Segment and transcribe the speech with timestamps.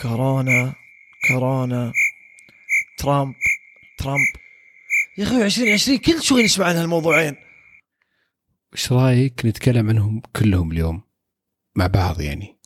[0.00, 0.74] كورونا
[1.28, 1.92] كورونا
[2.98, 3.34] ترامب
[3.98, 4.26] ترامب.
[5.18, 7.36] يا أخوي 2020 كل شوي نسمع عن هالموضوعين
[8.72, 11.02] إيش رأيك نتكلم عنهم كلهم اليوم
[11.76, 12.56] مع بعض يعني؟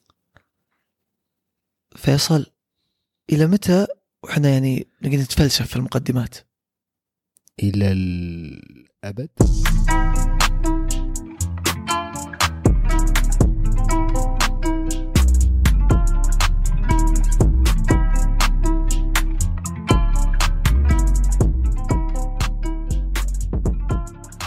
[1.96, 2.46] فيصل
[3.32, 3.86] إلى متى
[4.22, 6.36] وإحنا يعني نقعد نتفلسف في المقدمات؟
[7.62, 9.30] إلى الأبد؟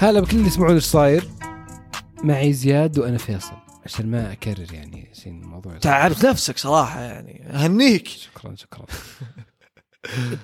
[0.03, 1.29] هلا بكل اللي يسمعون إيش صاير.
[2.23, 3.55] معي زياد وأنا فيصل.
[3.85, 5.77] عشان ما أكرر يعني عشان الموضوع.
[5.77, 7.49] تعبت نفسك صراحة يعني.
[7.49, 8.07] أهنيك.
[8.07, 8.85] شكرا شكرا.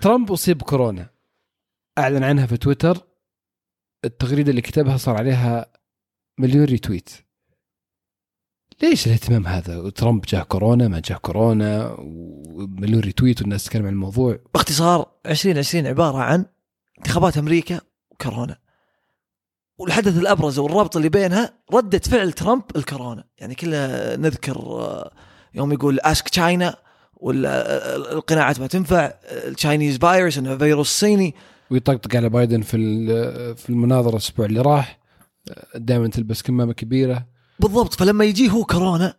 [0.01, 1.09] ترامب أصيب بكورونا.
[1.97, 3.07] أعلن عنها في تويتر.
[4.05, 5.73] التغريدة اللي كتبها صار عليها
[6.39, 7.09] مليون retweet.
[8.81, 14.39] ليش الاهتمام هذا؟ وترامب جاه كورونا ما جاه كورونا ومليون retweet والناس تتكلم عن الموضوع.
[14.53, 16.45] باختصار 2020 عبارة عن
[16.97, 18.68] انتخابات أمريكا وكورونا.
[19.79, 23.23] والحدث الأبرز والرابط اللي بينها ردة فعل ترامب الكورونا.
[23.37, 25.11] يعني كلنا نذكر آه،
[25.53, 26.75] يوم يقول ask China
[27.13, 31.35] ولا القناعات ما تنفع ال Chinese virus إنه فيروس صيني.
[31.71, 32.77] ويطقطق على بايدن في
[33.55, 34.99] في المناظره الأسبوع اللي راح.
[35.75, 37.25] دائما تلبس كمامة كبيرة.
[37.59, 37.93] بالضبط.
[37.93, 39.13] فلما يجي هو كورونا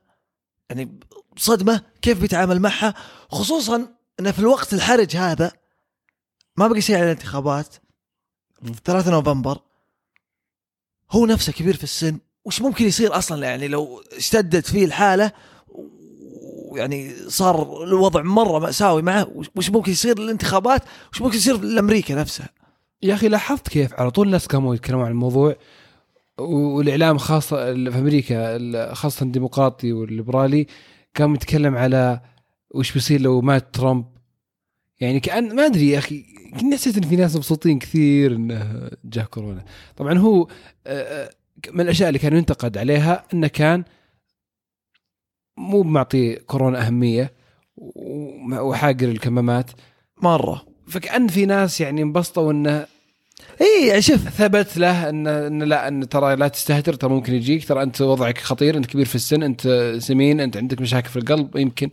[0.70, 0.98] يعني
[1.36, 2.94] صدمة كيف بيتعامل معها
[3.28, 3.86] خصوصا
[4.20, 5.52] إنه في الوقت الحرج هذا
[6.56, 7.74] ما بقي شيء على الانتخابات.
[8.84, 9.69] 3 نوفمبر
[11.10, 15.32] هو نفسه كبير في السن وش ممكن يصير أصلا؟ يعني لو اشتدت فيه الحالة
[16.70, 22.48] ويعني صار الوضع مرة مأساوي معه وش- ممكن يصير للانتخابات وش ممكن يصير لأمريكا نفسها
[23.02, 25.56] يا أخي لاحظت كيف؟ على طول الناس قاموا يتكلمون عن الموضوع
[26.38, 30.66] والإعلام خاصة في أمريكا خاصة الديمقراطي والليبرالي
[31.18, 32.20] قام يتكلم على
[32.74, 34.04] وش بيصير لو مات ترامب.
[35.00, 36.24] يعني كان ما أدري يا أخي
[36.60, 39.64] كني حسيت إن في ناس مبسوطين كثير إنه جاه كورونا.
[39.96, 40.42] طبعا هو
[40.86, 41.30] آه، آه،
[41.72, 43.84] من الأشياء اللي كان ينتقد عليها إنه كان
[45.56, 47.32] مو معطي كورونا أهمية
[48.52, 49.70] وحاقر الكمامات.
[50.22, 50.66] مرة.
[50.88, 52.86] فكأن في ناس يعني انبسطوا إنه
[53.60, 54.28] اي شوف.
[54.28, 57.68] ثبت له ان أن لا أن ترى لا تستهتر ترى ممكن يجيك.
[57.68, 61.56] ترى أنت وضعك خطير أنت كبير في السن أنت سمين أنت عندك مشاكل في القلب
[61.56, 61.90] يمكن.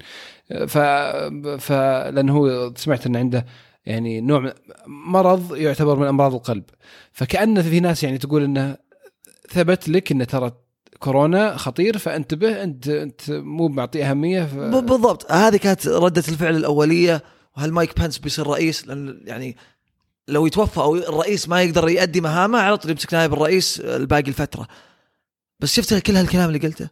[0.67, 0.77] ف
[1.59, 1.71] ف
[2.13, 3.45] لأنه هو سمعت انه عنده
[3.85, 4.51] يعني نوع من
[4.87, 6.63] مرض يعتبر من أمراض القلب.
[7.11, 8.77] فكأن في ناس يعني تقول إنه
[9.49, 10.51] ثبت لك انه ترى
[10.99, 14.55] كورونا خطير فانتبه أنت أنت مو معطيه أهمية ف...
[14.55, 15.31] بالضبط.
[15.31, 17.23] هذه كانت ردة الفعل الأولية
[17.57, 19.57] وهل مايك بانس بيصير رئيس؟ لأن يعني
[20.27, 24.67] لو يتوفى أو الرئيس ما يقدر يؤدي مهامه على طول يمسك نائب الرئيس الباقي الفترة.
[25.59, 26.89] بس شفت كل هالكلام اللي قلته؟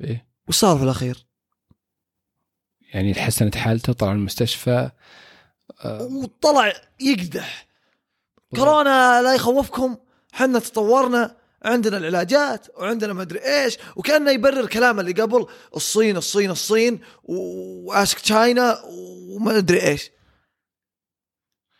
[0.00, 1.26] إيه؟ وش صار في الأخير؟
[2.92, 4.90] يعني حسنت حالته طلع من المستشفى
[5.86, 7.66] وطلع يقدح.
[8.56, 9.96] كورونا لا يخوفكم
[10.32, 15.46] حنا تطورنا عندنا العلاجات وعندنا ما أدري إيش وكأنه يبرر كلامه اللي قبل
[15.76, 20.10] الصين الصين الصين واسك تشاينا وما أدري إيش.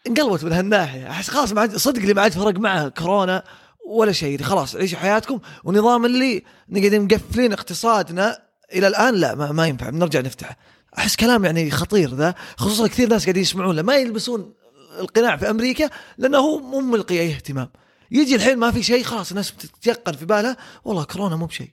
[0.07, 1.11] انقلبت من هالناحية.
[1.11, 3.45] أحس خلاص ما عاد صدق اللي ما عاد فرق معه كورونا
[3.87, 4.43] ولا شيء.
[4.43, 5.41] خلاص عيشوا حياتكم.
[5.65, 8.43] ونظام اللي نقعد مقفلين اقتصادنا
[8.73, 9.91] إلى الآن لا ما, ما ينفع.
[9.91, 10.57] بنرجع نفتحه
[10.99, 12.35] أحس كلام يعني خطير ذا.
[12.57, 14.55] خصوصا كثير ناس قاعدين يسمعون له ما يلبسون
[14.99, 17.71] القناع في أمريكا لأنه هو مو ملقي أي اهتمام.
[18.11, 20.57] يجي الحين ما في شيء خلاص الناس بتتيقن في بالها.
[20.85, 21.71] والله كورونا مو بشيء.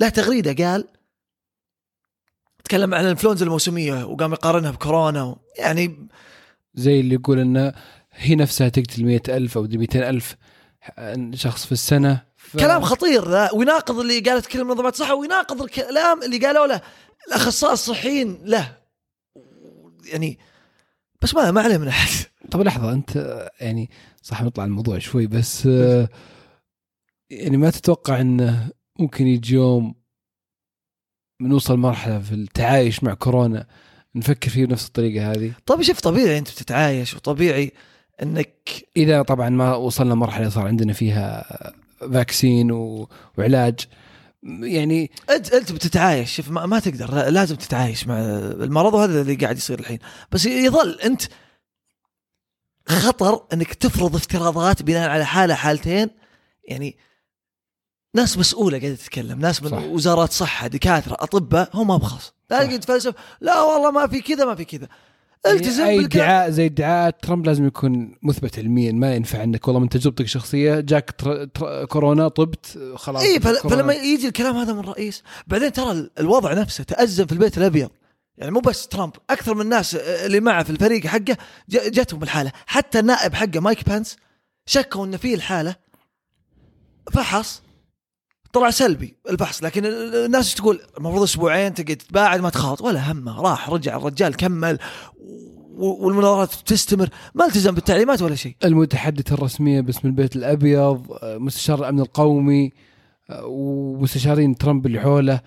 [0.00, 0.88] له تغريدة قال.
[2.64, 5.36] تكلم عن الإنفلونزا الموسمية وقام يقارنها بكورونا.
[5.58, 6.08] يعني
[6.74, 7.72] زي اللي يقول انه
[8.12, 10.36] هي نفسها تقتل مئة ألف أو 200 ألف
[11.34, 12.56] شخص في السنة ف...
[12.56, 13.28] كلام خطير.
[13.28, 16.80] ذا ويناقض اللي قالت كل منظمات الصحة ويناقض الكلام اللي قالوا له
[17.28, 18.76] الأخصائيين الصحيين له.
[20.12, 20.38] يعني
[21.22, 22.26] بس ما ما عليه من أحد.
[22.50, 23.16] طب لحظة أنت
[23.60, 23.90] يعني
[24.22, 25.66] صح نطلع الموضوع شوي بس
[27.30, 29.94] يعني ما تتوقع أنه ممكن يجي يوم
[31.40, 33.66] بنوصل مرحلة في التعايش مع كورونا
[34.14, 35.52] نفكر فيه بنفس الطريقة هذه.
[35.66, 37.72] طيب شوف طبيعي أنت بتتعايش وطبيعي
[38.22, 41.44] إنك إذا طبعا ما وصلنا مرحلة صار عندنا فيها
[42.00, 43.08] فاكسين و...
[43.38, 43.80] وعلاج
[44.62, 46.36] يعني انت أنت بتتعايش.
[46.36, 49.98] شوف ما, ما تقدر لا- لازم تتعايش مع المرض وهذا اللي قاعد يصير الحين.
[50.32, 51.22] بس يظل أنت
[52.88, 56.10] خطر إنك تفرض افتراضات بناء على حالة حالتين.
[56.68, 56.96] يعني
[58.14, 59.78] ناس مسؤولة قاعدة تتكلم ناس من صح.
[59.78, 62.62] وزارات صحة دكاترة أطباء هم ما بخاص لا صح.
[62.64, 64.88] يقعد يتفلسف لا والله ما في كذا ما في كذا.
[65.46, 69.80] التزم يعني اي ادعاء زي ادعاءات ترامب لازم يكون مثبت علميا ما ينفع إنك والله
[69.80, 71.44] من تجربتك الشخصية جاك تر...
[71.44, 71.84] تر...
[71.84, 73.56] كورونا طبت خلاص I feel-.
[73.70, 77.90] فلما يجي الكلام هذا من الرئيس بعدين ترى ال- الوضع نفسه تأزم في البيت الأبيض.
[78.38, 81.36] يعني مو بس ترامب أكثر من الناس اللي معه في الفريق حقه
[81.68, 84.16] ج- جتهم الحاله حتى النائب حقه مايك بانس
[84.66, 85.76] شكوا ان فيه الحالة
[87.12, 87.62] فحص.
[88.52, 93.40] طلع سلبي الفحص لكن ال- الناس تقول المفروض أسبوعين تقعد تباعد ما تخاط ولا همه
[93.40, 94.78] راح رجع الرجال كمل
[95.78, 98.56] والمناظرات تستمر ما التزم بالتعليمات ولا شيء.
[98.64, 102.72] المتحدثة الرسمية باسم البيت الأبيض آه، مستشار الأمن القومي
[103.42, 105.40] ومستشارين ترامب اللي حوله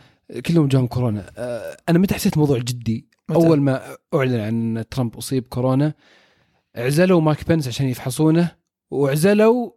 [0.45, 1.31] كلهم جاهم كورونا.
[1.37, 3.81] آه، أنا متى حسيت الموضوع جدي؟ متى؟ أول ما
[4.13, 5.93] أعلن عن ترامب أصيب كورونا
[6.75, 8.51] عزلوا مايك بنس عشان يفحصونه
[8.91, 9.71] وعزلوا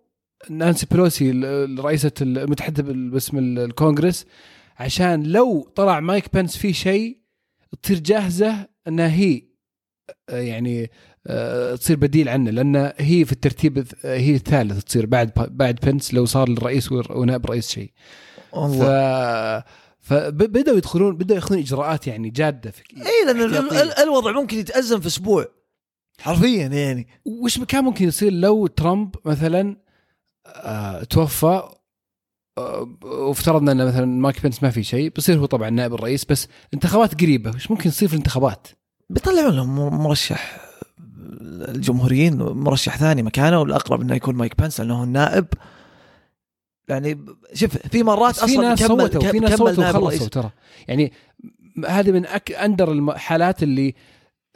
[0.51, 1.31] نانسي بلوسي
[1.81, 4.27] رئيسة المتحدثة باسم ال- الكونغرس
[4.79, 7.19] عشان لو طلع مايك بنس فيه شيء
[7.83, 9.43] تصير جاهزة أنها هي
[10.29, 10.91] آه، يعني
[11.27, 16.25] آه، تصير بديل عنه لأن هي في الترتيب هي الثالث تصير بعد بعد بنس لو
[16.25, 17.93] صار الرئيس ونائب رئيس شيء.
[18.53, 19.65] ف والله
[20.01, 24.59] فبداوا يدخلون بدأوا يأخذون إجراءات يعني جادة في إي لأن ال- ال- ال- الوضع ممكن
[24.59, 25.47] يتأزم في أسبوع
[26.21, 27.07] حرفيا يعني.
[27.25, 29.77] وش كان ممكن يصير لو ترامب مثلا
[31.11, 31.63] توفى
[32.59, 36.49] آه وافترضنا إن مثلا مايك بنس ما في شيء بيصير هو طبعا نائب الرئيس بس
[36.75, 38.69] انتخابات قريبة وش ممكن يصير في الانتخابات؟
[39.11, 40.69] بيطلعون لهم مرشح
[41.69, 45.47] الجمهوريين مرشح ثاني مكانه والأقرب إنه يكون مايك بنس لأنه هو النائب.
[46.89, 47.25] يعني
[47.55, 50.51] شوف في مرات بس في أصلا ناس صوتوا في ناس صوتوا وخلصوا ترى.
[50.89, 51.13] يعني
[51.89, 53.95] هذه من أك أندر الحالات اللي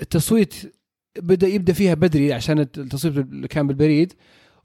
[0.01, 0.55] التصويت
[1.19, 4.13] بدا يبدأ فيها بدري عشان التصويت اللي كان بالبريد.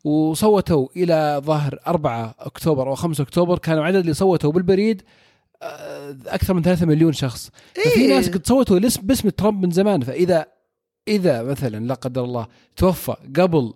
[0.04, 3.58] وصوتوا إلى ظاهر 4 أكتوبر أو 5 أكتوبر.
[3.58, 5.02] كانوا عدد اللي صوتوا بالبريد
[5.62, 7.52] آه، أكثر من 3 مليون شخص.
[7.76, 8.10] ففي إيه.
[8.10, 10.02] ناس قد صوتوا باسم ترامب من زمان.
[10.02, 10.46] فاذا
[11.08, 13.74] إذا مثلا لا قدر الله توفى قبل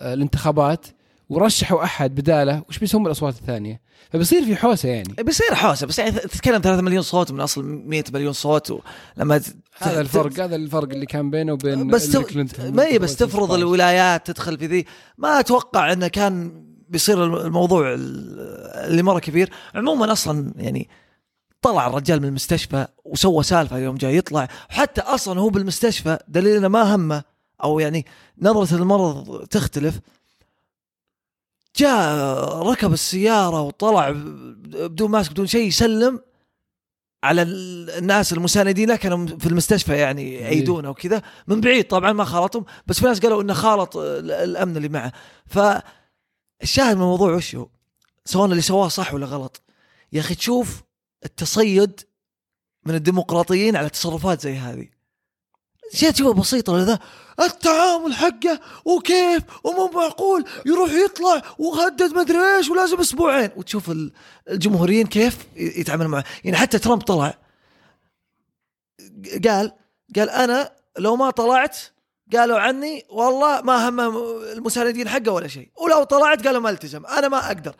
[0.00, 0.86] آه، الانتخابات
[1.32, 3.80] ورشحوا أحد بدالة وش بيسوون بالأصوات الثانية؟
[4.10, 8.04] فبيصير في حوسة يعني بيصير حوسة بس يعني تتكلم 3 مليون صوت من أصل 100
[8.14, 8.80] مليون صوت
[9.16, 12.16] لما ت- هذا ت- الفرق هذا الفرق اللي كان بينه وبين بس.
[12.16, 13.58] كلينتون ما هي بس تفرض 2016.
[13.58, 14.86] الولايات تدخل في ذي
[15.18, 20.88] ما أتوقع إنه كان بيصير الموضوع اللي مرة كبير عموما أصلا يعني
[21.62, 26.68] طلع الرجال من المستشفى وسوى سالفة يوم جاي يطلع وحتى أصلا هو بالمستشفى دليل إنه
[26.68, 27.22] ما همه
[27.64, 28.06] أو يعني
[28.42, 30.00] نظرة المرض تختلف
[31.76, 36.20] جاء ركب السيارة وطلع بدون ماسك بدون شيء يسلم
[37.24, 41.22] على ال- الناس المساندين له كانوا في المستشفى يعني يعيدونه وكذا.
[41.46, 45.12] من بعيد طبعا ما خالطهم بس في ناس قالوا إنه خالط ال- الأمن اللي معه.
[45.46, 47.68] فالشاهد من الموضوع وش هو؟
[48.24, 49.62] سواء اللي سواه صح ولا غلط.
[50.12, 50.82] يا أخي تشوف
[51.24, 52.00] التصيد
[52.86, 54.88] من الديمقراطيين على تصرفات زي هذه.
[55.92, 56.98] اشياء تشوفها بسيطة ولا ذا؟
[57.40, 63.50] التعامل حقه وكيف ومو معقول يروح يطلع وهدد مدري إيش ولازم أسبوعين.
[63.56, 64.12] وتشوف ال-
[64.50, 66.24] الجمهوريين كيف ي- يتعاملوا معه.
[66.44, 67.34] يعني حتى ترامب طلع.
[69.48, 69.72] قال
[70.16, 71.78] قال أنا لو ما طلعت
[72.32, 74.00] قالوا عني والله ما هم
[74.52, 75.68] المساندين حقه ولا شيء.
[75.76, 77.06] ولو طلعت قالوا ما التزم.
[77.06, 77.74] أنا ما أقدر.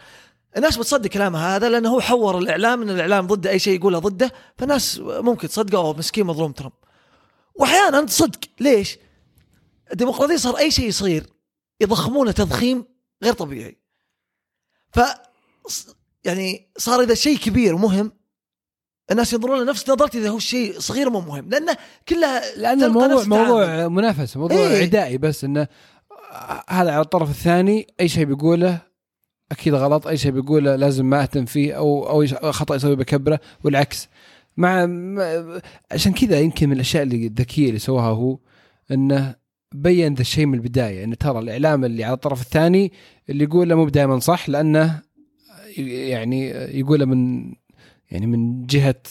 [0.56, 4.32] الناس بتصدق كلامه هذا لأنه هو حور الإعلام إن الإعلام ضده أي شيء يقوله ضده
[4.58, 5.78] فالناس ممكن تصدقه.
[5.78, 6.72] أو مسكين مظلوم ترامب.
[7.54, 8.98] وأحيانا تصدق ليش؟
[9.92, 11.26] الديمقراطية صار أي شيء يصير
[11.80, 12.84] يضخمونه تضخيم
[13.22, 13.78] غير طبيعي
[14.92, 15.00] ف
[16.24, 18.12] يعني صار إذا شيء كبير ومهم
[19.10, 21.76] الناس ينظرون له نفس نظرتي إذا هو شيء صغير مو مهم لأنه
[22.08, 23.24] كلها لأن الموضوع.
[23.24, 24.82] موضوع منافسة موضوع إيه.
[24.82, 25.68] عدائي بس إنه
[26.68, 28.78] هذا على الطرف الثاني أي شيء بيقوله
[29.52, 34.08] أكيد غلط أي شيء بيقوله لازم ما أهتم فيه أو أو خطأ يسوي بكبرة والعكس
[34.56, 34.88] مع
[35.92, 38.38] عشان كذا يمكن من الأشياء اللي الذكية اللي سواها هو
[38.90, 39.34] أنه
[39.74, 41.04] بين ذا الشيء من البداية.
[41.04, 42.92] انه ترى الإعلام اللي على الطرف الثاني
[43.30, 45.02] اللي يقوله مو دائما صح لأنه
[45.78, 47.52] يعني يقوله من
[48.10, 49.02] يعني من جهة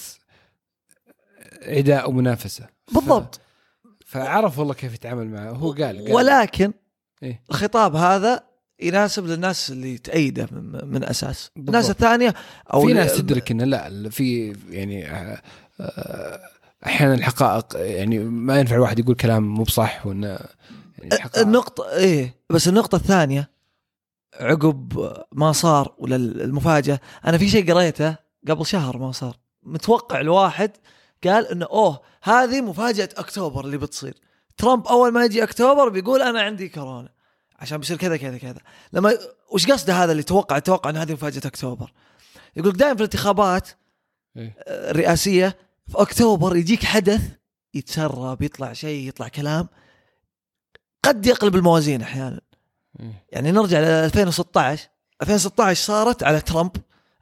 [1.68, 2.68] عداء ومنافسة.
[2.88, 3.40] ف- بالضبط.
[4.06, 5.50] فعرف والله كيف يتعامل معه.
[5.52, 6.14] هو قال, قال.
[6.14, 6.74] ولكن
[7.24, 8.44] إيه؟ الخطاب هذا
[8.82, 11.50] يناسب للناس اللي تأيده من, من أساس.
[11.56, 11.76] بالضبط.
[11.76, 12.34] الناس الثانية
[12.74, 15.42] أو في ناس تدرك انه لا في يعني آه،
[15.80, 16.40] آه،
[16.86, 20.40] أحيانا الحقائق يعني ما ينفع الواحد يقول كلام مو بصح وانه
[21.00, 23.50] يعني النقطة إيه بس النقطة الثانية
[24.40, 28.16] عقب ما صار ولا المفاجأة أنا في شيء قريته
[28.48, 29.36] قبل شهر ما صار.
[29.64, 30.72] متوقع الواحد
[31.24, 34.14] قال إنه أوه هذه مفاجأة أكتوبر اللي بتصير.
[34.58, 37.10] ترامب أول ما يجي أكتوبر بيقول أنا عندي كورونا.
[37.62, 38.60] عشان بيصير كذا كذا كذا
[38.94, 39.18] لما
[39.52, 41.92] وش قصده هذا اللي توقع توقع أن هذه مفاجأة أكتوبر
[42.56, 43.70] يقول دائما في الانتخابات
[44.38, 44.56] إيه.
[44.68, 47.22] الرئاسية في أكتوبر يجيك حدث
[47.74, 49.68] يتسرب يطلع شيء يطلع كلام
[51.04, 52.42] قد يقلب الموازين أحيانا
[53.00, 53.26] إيه.
[53.30, 54.88] يعني نرجع ل 2016
[55.22, 56.72] 2016 صارت على ترامب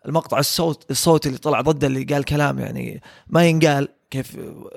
[0.06, 4.36] المقطع الصوت الصوتي اللي طلع ضده اللي قال كلام يعني ما ينقال كيف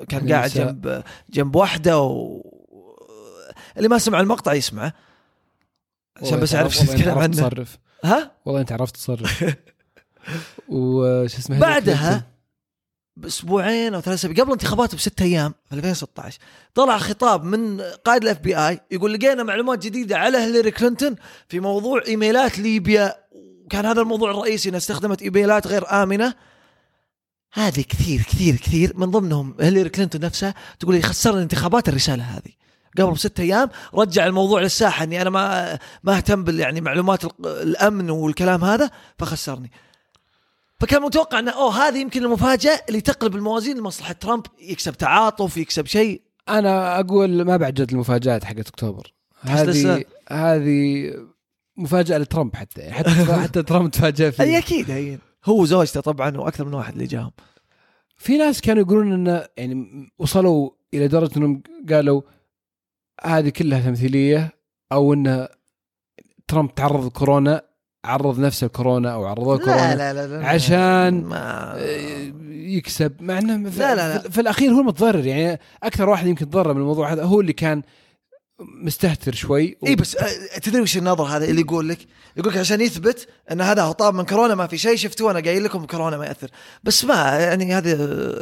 [0.08, 0.50] كان عن قاعد.
[0.50, 2.42] جنب جنب واحدة و
[3.76, 4.94] اللي ما سمع المقطع يسمعه
[6.16, 7.48] عشان بس اعرف شو تتكلم عرفت عنه.
[7.48, 7.78] تصرف.
[8.04, 9.44] ها؟ والله انت عرفت تصرف.
[10.68, 12.32] وش اسمه بعدها
[13.16, 16.38] بأسبوعين أو ثلاث أسابيع قبل انتخابات بست أيام في 2016
[16.74, 21.16] طلع خطاب من قائد ال FBI يقول لقينا معلومات جديدة على هيلاري كلينتون
[21.48, 23.14] في موضوع إيميلات ليبيا.
[23.64, 26.34] وكان هذا الموضوع الرئيسي انها استخدمت إيميلات غير آمنة.
[27.52, 32.52] هذه كثير كثير كثير من ضمنهم هيلاري كلينتون نفسها تقول لي خسرنا الانتخابات الرسالة هذه.
[32.98, 37.30] قبل بست أيام رجع الموضوع للساحة إني أنا ما ما أهتم بال يعني معلومات ال-
[37.46, 39.70] الأمن والكلام هذا فخسرني.
[40.80, 45.86] فكان متوقع إنه أوه هذه يمكن المفاجأة اللي تقلب الموازين لمصلحة ترامب يكسب تعاطف يكسب
[45.86, 46.22] شيء.
[46.48, 51.10] أنا أقول ما بعد جت المفاجآت حقت أكتوبر؟ هذه هذه
[51.76, 53.10] مفاجأة لترامب حتى حتى
[53.42, 57.30] حتى ترامب تفاجأ أي فيه أكيد هي هو وزوجته طبعا وأكثر من واحد اللي جاهم.
[58.16, 59.86] في ناس كانوا يقولون انه يعني
[60.18, 62.22] وصلوا إلى درجة إنهم قالوا
[63.24, 64.52] هذه كلها تمثيلية
[64.92, 65.48] أو إن
[66.48, 67.62] ترامب تعرض لكورونا
[68.04, 71.74] عرض نفسه لكورونا أو عرضوه لا كورونا لا لا, لا عشان ما
[72.50, 73.22] يكسب.
[73.22, 74.30] مع إنه في, لا، لا، لا.
[74.30, 77.82] في, الأخير هو المتضرر يعني أكثر واحد يمكن تضرر من الموضوع هذا هو اللي كان
[78.60, 79.86] مستهتر شوي و...
[79.86, 81.98] إي بس آه، تدري وش النظر هذا اللي يقول لك؟
[82.36, 85.40] يقول لك عشان يثبت إن هذا هو طاب من كورونا ما في شيء شفتوه أنا
[85.40, 86.50] قايل لكم كورونا ما يأثر.
[86.84, 87.98] بس ما يعني هذه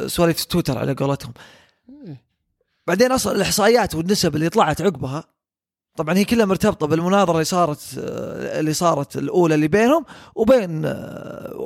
[0.07, 1.33] سواليف تويتر على قولتهم.
[2.87, 5.23] بعدين أصلا الإحصائيات والنسب اللي طلعت عقبها
[5.97, 10.81] طبعا هي كلها مرتبطة بالمناظرة اللي صارت اللي صارت الأولى اللي بينهم وبين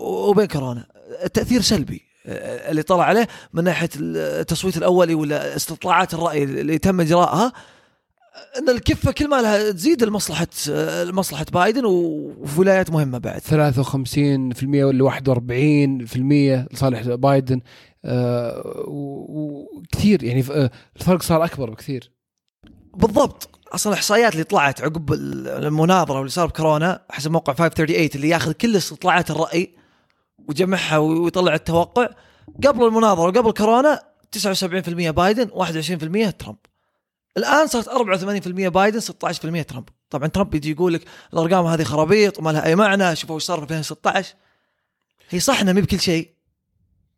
[0.01, 0.85] وبين كورونا.
[1.23, 7.53] التأثير سلبي اللي طلع عليه من ناحية التصويت الأولي ولا استطلاعات الرأي اللي تم إجراءها
[8.57, 10.47] إن الكفة كل ما لها تزيد لمصلحة
[11.03, 13.41] لمصلحة بايدن وفي ولايات مهمة بعد.
[13.41, 13.47] 53%
[14.63, 17.61] ولا 41% لصالح بايدن.
[18.87, 20.39] وكثير يعني
[20.95, 22.11] الفرق صار أكبر بكثير.
[22.93, 23.49] بالضبط.
[23.73, 28.77] أصلا الإحصائيات اللي طلعت عقب المناظرة واللي صار بكورونا حسب موقع 538 اللي ياخذ كل
[28.77, 29.75] استطلاعات الرأي
[30.47, 32.09] ويجمعها ويطلع التوقع
[32.67, 36.57] قبل المناظرة وقبل كورونا 79% بايدن 21% ترامب.
[37.37, 39.89] الآن صارت 84% بايدن 16% ترامب.
[40.09, 41.01] طبعا ترامب يجي يقول لك
[41.33, 44.35] الأرقام هذه خرابيط وما لها أي معنى شوفوا إيش صار في 2016
[45.29, 46.34] هي صح انها مي بكل شيء.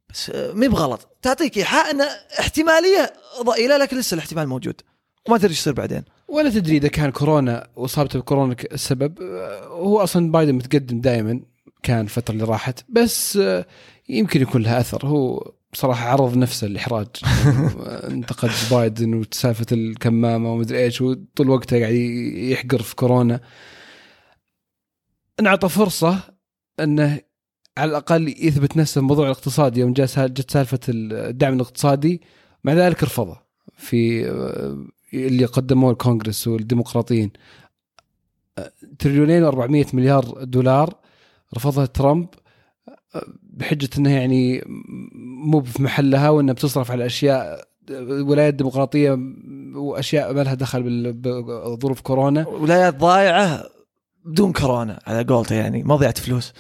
[0.10, 1.08] بس آه، مي بغلط.
[1.22, 2.02] تعطيك ايحاء أن
[2.40, 4.82] احتمالية ضئيلة لكن لسه الاحتمال موجود.
[5.28, 6.04] وما تدري إيش يصير بعدين.
[6.28, 9.22] ولا تدري إذا كان كورونا واصابته بكورونا السبب.
[9.22, 11.42] آه، هو أصلا بايدن متقدم دائما
[11.84, 12.86] كان الفترة اللي راحت.
[12.90, 13.66] بس آه،
[14.10, 15.06] يمكن يكون لها أثر.
[15.06, 17.08] هو بصراحة عرض نفسه للاحراج
[18.12, 23.40] انتقد بايدن وسالفه الكمامة ومدري إيش وطول وقته قاعد يحقر في كورونا.
[25.40, 26.20] انعطى فرصة
[26.80, 27.20] أنه
[27.78, 32.22] على الأقل يثبت نفسه في الموضوع الاقتصادي يوم جاء جت سالفة الدعم الاقتصادي
[32.64, 33.38] مع ذلك رفضه
[33.78, 37.32] في آه، اللي قدموه الكونغرس والديمقراطيين.
[38.58, 40.96] آه، تريليونين و400 مليار دولار
[41.56, 42.28] رفضها ترامب
[43.16, 44.64] آه، بحجة إنها يعني
[45.46, 47.68] مو في محلها وإنها بتصرف على أشياء
[48.10, 49.20] ولايات ديمقراطية
[49.76, 52.48] وأشياء ما لها دخل بظروف كورونا.
[52.48, 53.64] ولايات ضايعة
[54.26, 56.54] بدون كورونا على قولته يعني ما ضيعت فلوس.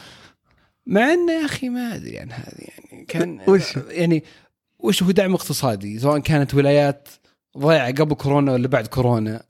[0.87, 3.05] مع انه يا أخي ما أدري عن هذه يعني.
[3.05, 4.23] كان وش؟ يعني
[4.79, 7.09] وش هو دعم اقتصادي؟ سواء كانت ولايات
[7.57, 9.43] ضايعه قبل كورونا ولا بعد كورونا.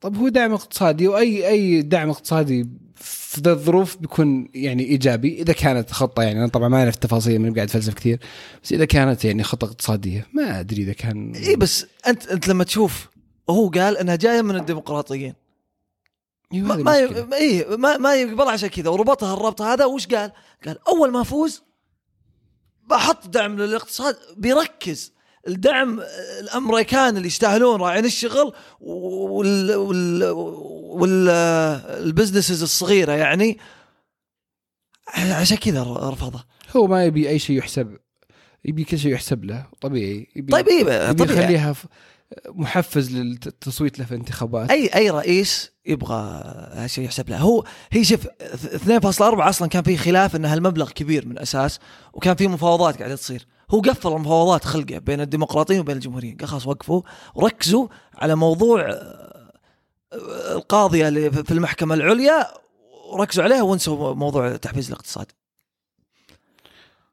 [0.00, 5.52] طب هو دعم اقتصادي وأي أي دعم اقتصادي في ذا الظروف بيكون يعني إيجابي إذا
[5.52, 6.38] كانت خطة يعني.
[6.38, 8.18] أنا طبعا ما أعرف التفاصيل من قاعد أتفلسف كثير
[8.64, 12.64] بس إذا كانت يعني خطة اقتصادية ما أدري إذا كان إي بس أنت أنت لما
[12.64, 13.08] تشوف
[13.50, 15.34] هو قال إنها جاية من الديمقراطيين.
[16.52, 17.24] ما هذه ما.
[17.24, 18.90] ما, إيه ما, ما يقبل عشان كذا.
[18.90, 20.32] وربطها الربط هذا وش قال؟
[20.66, 21.62] قال أول ما أفوز
[22.86, 25.12] بحط دعم للاقتصاد بيركز.
[25.48, 26.00] الدعم
[26.40, 31.28] الأمريكان اللي يستاهلون راعين الشغل وال وال وال
[31.88, 33.58] البزنسز الصغيرة يعني.
[35.08, 36.44] عشان كذا رفضه.
[36.76, 37.96] هو ما يبي أي شيء يحسب
[38.64, 40.28] يبي كل شيء يحسب له طبيعي.
[40.36, 41.38] يبي طيب إيه يبي طبيعي.
[41.38, 41.74] يخليها
[42.48, 44.70] محفز للتصويت له في الانتخابات.
[44.70, 47.38] اي أي رئيس يبغى هالشيء يحسب له.
[47.38, 51.78] هو هي شوف 2.4 أصلا كان في خلاف إن هالمبلغ كبير من أساس
[52.12, 53.46] وكان في مفاوضات قاعدة تصير.
[53.70, 56.36] هو قفل المفاوضات خلقه بين الديمقراطيين وبين الجمهوريين.
[56.36, 57.02] قال خلاص وقفوا
[57.34, 59.52] وركزوا على موضوع آه،
[60.12, 62.46] آه، القاضيه اللي في المحكمة العليا
[63.12, 65.26] وركزوا عليها وانسوا موضوع تحفيز الاقتصاد.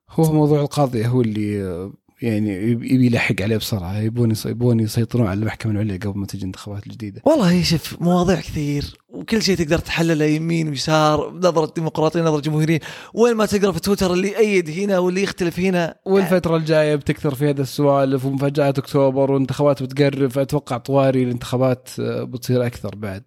[0.10, 5.72] هو موضوع القاضية هو اللي يعني يبي يلحق عليه بسرعة يبون يبون يسيطرون على المحكمة
[5.72, 7.22] العليا قبل ما تجي الانتخابات الجديدة.
[7.26, 12.80] والله شوف مواضيع كثير وكل شيء تقدر تحلله يمين ويسار نظرة ديمقراطيين نظرة جمهوريين
[13.14, 15.96] وين ما تقرأ في تويتر اللي يأيد هنا واللي يختلف هنا.
[16.06, 22.66] والفترة الجاية بتكثر في هذا السوالف ومفاجآت أكتوبر وانتخابات بتقرب فأتوقع طواري الانتخابات آه، بتصير
[22.66, 23.24] أكثر بعد.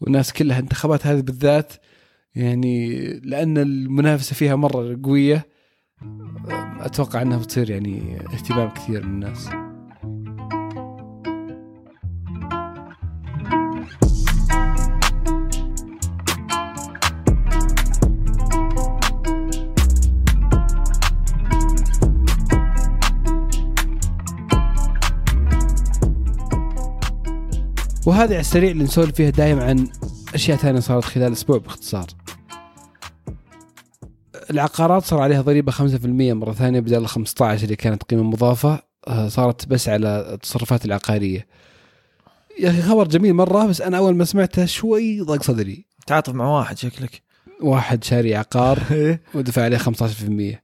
[0.00, 1.72] والناس كلها الانتخابات هذه بالذات
[2.34, 5.57] يعني لأن المنافسة فيها مرة قوية
[6.80, 9.48] أتوقع أنها بتصير يعني اهتمام كثير من الناس
[28.06, 29.88] وهذه على السريع اللي نسولف فيها دائما عن
[30.34, 32.06] أشياء ثانية صارت خلال الأسبوع باختصار.
[34.50, 39.28] العقارات صار عليها ضريبة 5% مرة ثانية بدل ال 15 اللي كانت قيمة مضافة آه،
[39.28, 41.46] صارت بس على التصرفات العقارية.
[42.60, 45.86] يا أخي خبر جميل مرة بس أنا أول ما سمعته شوي ضاق صدري.
[46.06, 47.22] تعاطف مع واحد شكلك.
[47.62, 48.78] واحد شاري عقار
[49.34, 50.56] ودفع عليه 15%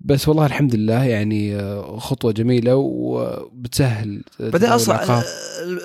[0.00, 5.22] بس والله الحمد لله يعني آه، خطوة جميلة وبتسهل بعدين أصلا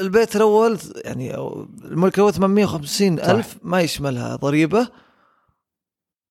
[0.01, 1.36] البيت الأول يعني
[1.86, 4.88] الملك الأول 850 ألف ما يشملها ضريبة.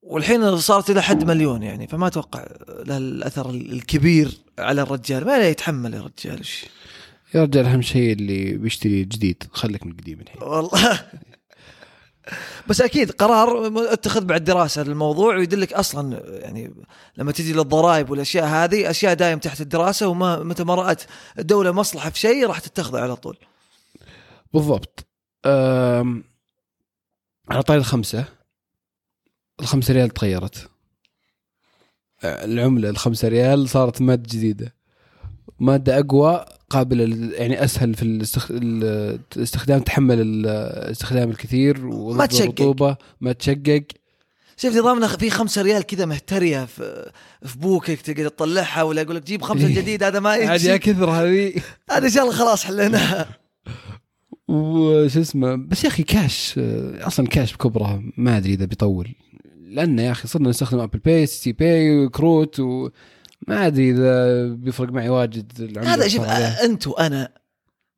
[0.04, 5.94] والحين صارت إلى حد مليون يعني فما أتوقع له الأثر الكبير على الرجال ما يتحمل
[5.94, 6.64] يا رجال إيش.
[7.34, 11.00] يا رجال أهم شيء اللي بيشتري جديد خليك من القديم الحين والله
[12.68, 16.74] بس أكيد قرار اتخذ بعد دراسة للموضوع ويدلك أصلا يعني
[17.16, 21.02] لما تجي للضرائب والأشياء هذه أشياء دايم تحت الدراسة وما متى ما رأت
[21.38, 23.36] الدولة مصلحة في شيء راح تتخذه على طول
[24.54, 25.06] بالضبط.
[27.50, 28.24] على طاري الخمسة
[29.60, 30.70] الخمسة ريال تغيرت.
[32.24, 34.74] أه، العملة الخمسة ريال صارت مادة جديدة.
[35.60, 38.50] مادة أقوى قابلة يعني أسهل في الاستخ...
[38.50, 42.42] الاستخدام تحمل الاستخدام الكثير وضد تشقق.
[42.44, 42.96] الرطوبة.
[43.20, 43.84] ما تشقق.
[44.56, 47.10] شوف نظامنا في خمسة ريال كذا مهترية في
[47.44, 49.74] في بوكك تقدر تطلعها ولا يقول لك جيب خمسة إيه.
[49.74, 50.78] جديد هذا ما عاد يا يجي.
[50.78, 51.52] كثر هذه
[51.90, 53.28] هذا ان شاء الله خلاص حليناها
[54.48, 59.14] وش اسمه بس يا أخي كاش آه، أصلا كاش بكبره ما أدري إذا بيطول.
[59.74, 62.86] لأن يا أخي صرنا نستخدم Apple Pay STC Pay وكروت وما
[63.48, 66.24] أدري إذا بيفرق معي واجد هذا شوف.
[66.64, 67.28] أنت وأنا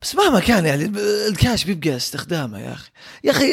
[0.02, 0.92] بس مهما كان يعني
[1.28, 2.90] الكاش بيبقى استخدامه يا أخي.
[3.24, 3.52] يا أخي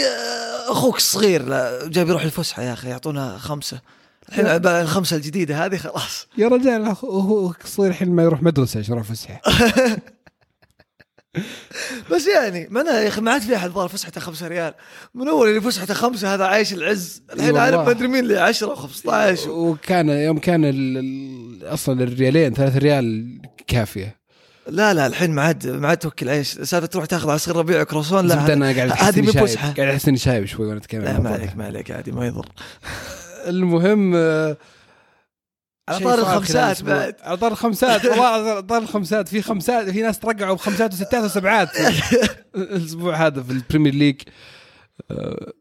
[0.70, 1.44] أخوك الصغير
[1.88, 3.82] جاي بيروح الفسحة يا أخي يعطونا خمسة.
[4.30, 6.28] الحين الخمسة الجديدة هذه خلاص.
[6.38, 9.42] يا رجال أخ- هو صغير الحين ما يروح مدرسة عشان يروح فسحة.
[12.12, 14.74] بس يعني ما أنا يا أخي ما عاد في أحد ظهر فسحته خمسة ريال.
[15.16, 17.24] من أول اللي فسحته خمسة هذا عايش العز.
[17.34, 17.58] الحين.
[17.58, 23.38] عارف ما أدري مين اللي 10 و15 وكان يوم كان ال- أصلا الريالين ثلاث ريال
[23.68, 24.24] كافية.
[24.68, 28.28] لا لا الحين ما عاد ما عاد توكل عيش سالفة تروح تاخذ عصير ربيع كروسون
[28.28, 31.30] لا لا أنا قاعد هذه مو قاعد أحس إني شايب شوي وأنا أتكلم لا ما
[31.30, 31.56] عليك.
[31.58, 32.46] ما عليك عادي ما يضر.
[33.48, 34.58] المهم آه،
[35.90, 36.84] على طار الخمسات.
[36.84, 37.16] بعد.
[37.22, 38.06] على طار الخمسات.
[38.10, 39.28] والله على طار الخمسات.
[39.28, 41.70] في خمسات في ناس ترقعوا بخمسات وستات وسبعات.
[42.56, 44.22] الأسبوع هذا في ال Premier League
[45.12, 45.54] آه،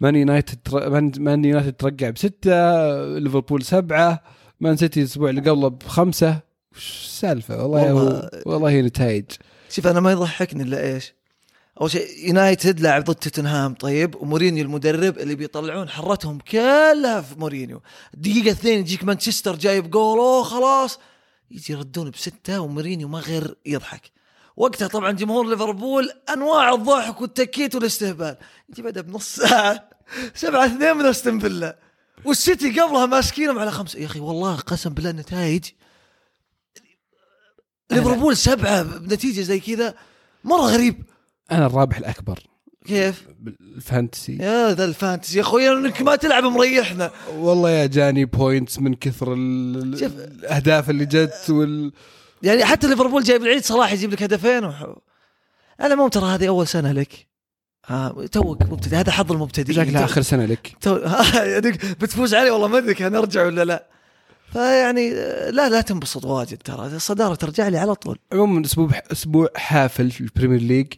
[0.00, 0.58] Man United
[1.18, 2.52] Man- United ترقع بستة
[3.18, 4.22] ليفربول سبعة
[4.60, 6.40] Man City الأسبوع اللي قبله بخمسة.
[6.76, 9.24] وش السالفة؟ والله والله- والله, والله هي نتائج.
[9.70, 11.14] شوف أنا ما يضحكني إلا إيش؟
[11.80, 14.14] أول شيء يونايتد لاعب ضد توتنهام طيب.
[14.14, 17.82] ومورينيو المدرب اللي بيطلعون حرتهم كلها في مورينيو.
[18.14, 20.98] دقيقة اثنين يجيك مانشستر جايب جول أوه خلاص.
[21.50, 24.10] يجي يردون بستة ومورينيو ما غير يضحك.
[24.56, 28.36] وقتها طبعا جمهور ليفربول أنواع الضحك والتكيت والاستهبال.
[28.68, 29.90] يجي بعدها بنص ساعة
[30.34, 31.78] سبعة اثنين من أستون فيلا.
[32.24, 33.98] والسيتي قبلها ماسكينهم على خمسة.
[33.98, 35.64] يا أخي والله قسم بالله النتائج.
[37.90, 39.94] ليفربول سبعة بنتيجة زي كذا
[40.44, 41.04] مرة غريب.
[41.52, 42.38] أنا الرابح الأكبر.
[42.86, 44.36] كيف؟ بال fantasy.
[44.36, 45.36] يا ذا ال fantasy.
[45.36, 47.10] يا أخوي إنك ما تلعب مريحنا.
[47.36, 49.34] والله يا جاني points من كثر.
[49.34, 51.92] الأهداف اللي جت وال
[52.42, 54.86] يعني حتى ليفربول جايب العيد صلاح يجيب لك هدفين وح...
[55.80, 57.26] أنا مو ترى هذه أول سنة لك.
[57.86, 58.96] ها توك مبتدئ.
[58.96, 59.86] هذا حظ المبتدئين.
[59.86, 60.76] شكلها آخر سنة لك.
[60.80, 60.94] تو...
[60.94, 63.86] ها، يعني بتفوز علي؟ والله ما أدري كان أرجع ولا لا.
[64.52, 65.10] فيعني
[65.50, 66.86] لا لا تنبسط واجد ترى.
[66.86, 68.18] الصدارة ترجع لي على طول.
[68.32, 70.92] عموما أسبوع أسبوع حافل في ال Premier League.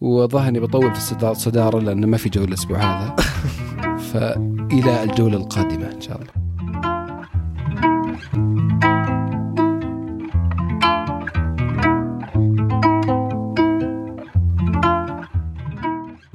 [0.00, 3.16] وظاهر إني بطول في الصدا- الصداره لأنه ما في جولة الأسبوع هذا.
[4.12, 6.38] فإلى الجولة القادمة إن شاء الله.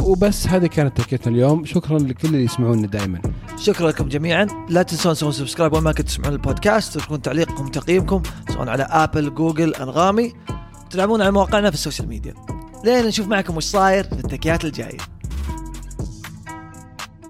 [0.05, 1.65] وبس هذه كانت تكيتنا اليوم.
[1.65, 3.21] شكرا لكل اللي يسمعونا دائما.
[3.57, 4.47] شكرا لكم جميعا.
[4.69, 6.93] لا تنسون تسوون subscribe وين ما كنتوا تسمعون البودكاست.
[6.93, 8.21] تتركون تعليقكم وتقييمكم
[8.53, 10.33] سواء على آبل جوجل أنغامي.
[10.89, 12.33] تعلقون على مواقعنا في ال social media.
[12.83, 14.97] لين نشوف معكم وش صاير في التكيات الجاية.